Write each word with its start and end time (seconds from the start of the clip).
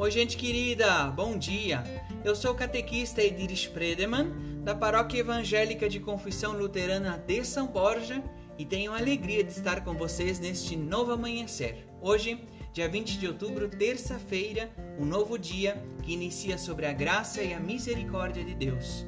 Oi, 0.00 0.10
gente 0.10 0.34
querida, 0.38 1.10
bom 1.10 1.36
dia. 1.36 1.84
Eu 2.24 2.34
sou 2.34 2.52
o 2.52 2.54
catequista 2.54 3.20
Edir 3.22 3.52
Spredeman, 3.52 4.32
da 4.64 4.74
Paróquia 4.74 5.18
Evangélica 5.18 5.90
de 5.90 6.00
Confissão 6.00 6.56
Luterana 6.56 7.22
de 7.26 7.44
São 7.44 7.66
Borja, 7.66 8.24
e 8.56 8.64
tenho 8.64 8.94
a 8.94 8.96
alegria 8.96 9.44
de 9.44 9.52
estar 9.52 9.84
com 9.84 9.92
vocês 9.92 10.40
neste 10.40 10.74
novo 10.74 11.12
amanhecer. 11.12 11.86
Hoje, 12.00 12.42
dia 12.72 12.88
20 12.88 13.18
de 13.18 13.26
outubro, 13.26 13.68
terça-feira, 13.68 14.70
um 14.98 15.04
novo 15.04 15.38
dia 15.38 15.76
que 16.02 16.14
inicia 16.14 16.56
sobre 16.56 16.86
a 16.86 16.94
graça 16.94 17.42
e 17.42 17.52
a 17.52 17.60
misericórdia 17.60 18.42
de 18.42 18.54
Deus. 18.54 19.04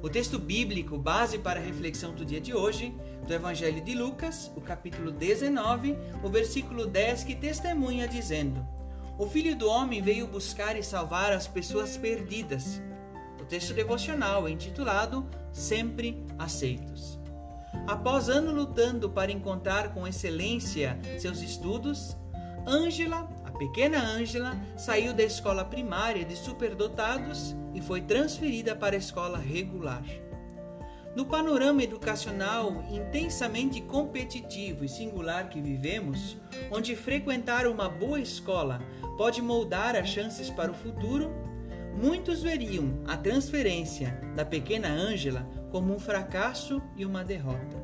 O 0.00 0.08
texto 0.08 0.38
bíblico 0.38 0.96
base 0.96 1.38
para 1.38 1.58
a 1.58 1.62
reflexão 1.62 2.14
do 2.14 2.24
dia 2.24 2.40
de 2.40 2.54
hoje, 2.54 2.94
do 3.26 3.34
Evangelho 3.34 3.82
de 3.82 3.96
Lucas, 3.96 4.52
o 4.54 4.60
capítulo 4.60 5.10
19, 5.10 5.98
o 6.22 6.28
versículo 6.28 6.86
10, 6.86 7.24
que 7.24 7.34
testemunha 7.34 8.06
dizendo: 8.06 8.64
O 9.18 9.26
Filho 9.26 9.56
do 9.56 9.66
Homem 9.66 10.02
veio 10.02 10.26
buscar 10.26 10.76
e 10.76 10.82
salvar 10.82 11.32
as 11.32 11.48
pessoas 11.48 11.96
perdidas. 11.96 12.82
O 13.40 13.46
texto 13.46 13.72
devocional 13.72 14.46
é 14.46 14.50
intitulado 14.50 15.26
Sempre 15.52 16.22
Aceitos. 16.38 17.18
Após 17.86 18.28
ano 18.28 18.52
lutando 18.52 19.08
para 19.08 19.32
encontrar 19.32 19.94
com 19.94 20.06
excelência 20.06 20.98
seus 21.18 21.40
estudos, 21.40 22.14
Ângela, 22.66 23.26
a 23.42 23.50
pequena 23.52 24.02
Ângela, 24.02 24.54
saiu 24.76 25.14
da 25.14 25.22
escola 25.22 25.64
primária 25.64 26.24
de 26.24 26.36
superdotados 26.36 27.56
e 27.72 27.80
foi 27.80 28.02
transferida 28.02 28.76
para 28.76 28.96
a 28.96 28.98
escola 28.98 29.38
regular. 29.38 30.04
No 31.16 31.24
panorama 31.24 31.82
educacional 31.82 32.84
intensamente 32.90 33.80
competitivo 33.80 34.84
e 34.84 34.88
singular 34.88 35.48
que 35.48 35.62
vivemos, 35.62 36.36
onde 36.70 36.94
frequentar 36.94 37.66
uma 37.66 37.88
boa 37.88 38.20
escola 38.20 38.82
pode 39.16 39.40
moldar 39.40 39.96
as 39.96 40.10
chances 40.10 40.50
para 40.50 40.70
o 40.70 40.74
futuro, 40.74 41.30
muitos 41.98 42.42
veriam 42.42 43.02
a 43.06 43.16
transferência 43.16 44.20
da 44.36 44.44
pequena 44.44 44.88
Ângela 44.88 45.48
como 45.70 45.94
um 45.94 45.98
fracasso 45.98 46.82
e 46.94 47.06
uma 47.06 47.24
derrota. 47.24 47.78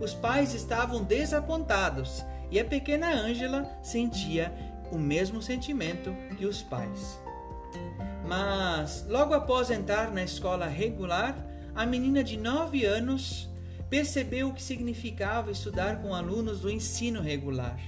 Os 0.00 0.14
pais 0.14 0.54
estavam 0.54 1.02
desapontados 1.02 2.24
e 2.52 2.60
a 2.60 2.64
pequena 2.64 3.10
Ângela 3.12 3.68
sentia 3.82 4.54
o 4.92 4.96
mesmo 4.96 5.42
sentimento 5.42 6.14
que 6.38 6.46
os 6.46 6.62
pais. 6.62 7.20
Mas, 8.24 9.04
logo 9.08 9.34
após 9.34 9.72
entrar 9.72 10.12
na 10.12 10.22
escola 10.22 10.68
regular, 10.68 11.50
a 11.74 11.86
menina 11.86 12.22
de 12.22 12.36
9 12.36 12.84
anos 12.84 13.48
percebeu 13.88 14.48
o 14.48 14.54
que 14.54 14.62
significava 14.62 15.50
estudar 15.50 16.00
com 16.00 16.14
alunos 16.14 16.60
do 16.60 16.70
ensino 16.70 17.20
regular. 17.20 17.80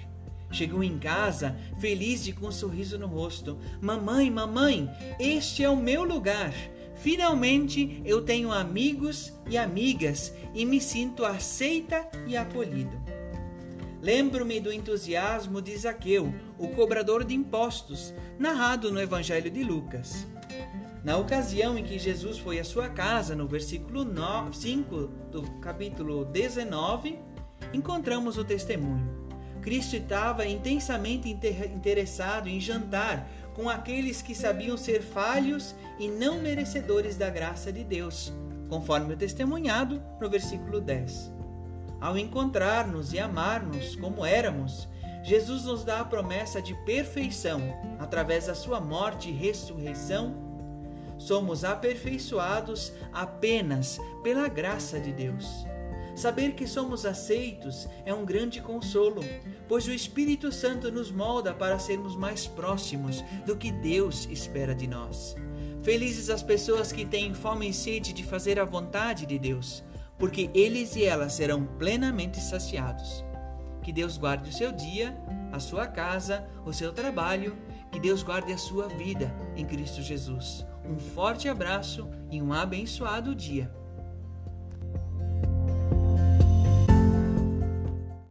Chegou 0.50 0.84
em 0.84 0.98
casa, 0.98 1.56
feliz 1.80 2.26
e 2.26 2.32
com 2.32 2.48
um 2.48 2.52
sorriso 2.52 2.98
no 2.98 3.06
rosto. 3.06 3.58
Mamãe, 3.80 4.30
mamãe, 4.30 4.90
este 5.18 5.64
é 5.64 5.70
o 5.70 5.76
meu 5.76 6.04
lugar. 6.04 6.52
Finalmente 6.96 8.02
eu 8.04 8.22
tenho 8.22 8.52
amigos 8.52 9.32
e 9.48 9.56
amigas 9.56 10.34
e 10.54 10.64
me 10.66 10.80
sinto 10.80 11.24
aceita 11.24 12.06
e 12.26 12.36
acolhido. 12.36 13.00
Lembro-me 14.02 14.60
do 14.60 14.72
entusiasmo 14.72 15.62
de 15.62 15.76
Zaqueu, 15.76 16.34
o 16.58 16.68
cobrador 16.68 17.24
de 17.24 17.34
impostos, 17.34 18.12
narrado 18.38 18.90
no 18.90 19.00
Evangelho 19.00 19.50
de 19.50 19.62
Lucas. 19.62 20.26
Na 21.04 21.16
ocasião 21.16 21.76
em 21.76 21.84
que 21.84 21.98
Jesus 21.98 22.38
foi 22.38 22.60
à 22.60 22.64
sua 22.64 22.88
casa, 22.88 23.34
no 23.34 23.46
versículo 23.46 24.06
5 24.52 24.96
do 25.30 25.42
capítulo 25.60 26.24
19, 26.24 27.18
encontramos 27.72 28.38
o 28.38 28.44
testemunho. 28.44 29.22
Cristo 29.60 29.96
estava 29.96 30.46
intensamente 30.46 31.28
interessado 31.28 32.48
em 32.48 32.60
jantar 32.60 33.28
com 33.54 33.68
aqueles 33.68 34.22
que 34.22 34.34
sabiam 34.34 34.76
ser 34.76 35.02
falhos 35.02 35.74
e 35.98 36.08
não 36.08 36.40
merecedores 36.40 37.16
da 37.16 37.30
graça 37.30 37.72
de 37.72 37.84
Deus, 37.84 38.32
conforme 38.68 39.14
o 39.14 39.16
testemunhado 39.16 40.02
no 40.20 40.28
versículo 40.28 40.80
10. 40.80 41.32
Ao 42.00 42.18
encontrar-nos 42.18 43.12
e 43.12 43.20
amar-nos 43.20 43.94
como 43.94 44.26
éramos, 44.26 44.88
Jesus 45.22 45.64
nos 45.64 45.84
dá 45.84 46.00
a 46.00 46.04
promessa 46.04 46.60
de 46.60 46.74
perfeição 46.84 47.60
através 48.00 48.46
da 48.46 48.54
sua 48.56 48.80
morte 48.80 49.28
e 49.28 49.32
ressurreição. 49.32 50.51
Somos 51.26 51.64
aperfeiçoados 51.64 52.92
apenas 53.12 53.98
pela 54.22 54.48
graça 54.48 55.00
de 55.00 55.12
Deus. 55.12 55.66
Saber 56.14 56.52
que 56.52 56.66
somos 56.66 57.06
aceitos 57.06 57.88
é 58.04 58.12
um 58.12 58.24
grande 58.24 58.60
consolo, 58.60 59.22
pois 59.66 59.86
o 59.88 59.92
Espírito 59.92 60.52
Santo 60.52 60.92
nos 60.92 61.10
molda 61.10 61.54
para 61.54 61.78
sermos 61.78 62.16
mais 62.16 62.46
próximos 62.46 63.24
do 63.46 63.56
que 63.56 63.72
Deus 63.72 64.28
espera 64.30 64.74
de 64.74 64.86
nós. 64.86 65.34
Felizes 65.82 66.28
as 66.28 66.42
pessoas 66.42 66.92
que 66.92 67.06
têm 67.06 67.32
fome 67.32 67.68
e 67.68 67.72
sede 67.72 68.12
de 68.12 68.22
fazer 68.22 68.60
a 68.60 68.64
vontade 68.64 69.24
de 69.24 69.38
Deus 69.38 69.82
porque 70.22 70.48
eles 70.54 70.94
e 70.94 71.04
elas 71.04 71.32
serão 71.32 71.64
plenamente 71.64 72.38
saciados. 72.38 73.24
Que 73.82 73.92
Deus 73.92 74.16
guarde 74.16 74.50
o 74.50 74.52
seu 74.52 74.70
dia, 74.70 75.16
a 75.50 75.58
sua 75.58 75.84
casa, 75.84 76.46
o 76.64 76.72
seu 76.72 76.92
trabalho, 76.92 77.58
que 77.92 78.00
Deus 78.00 78.22
guarde 78.22 78.52
a 78.52 78.58
sua 78.58 78.88
vida 78.88 79.32
em 79.54 79.66
Cristo 79.66 80.00
Jesus. 80.00 80.66
Um 80.84 80.98
forte 80.98 81.48
abraço 81.48 82.08
e 82.30 82.40
um 82.40 82.52
abençoado 82.52 83.34
dia. 83.34 83.70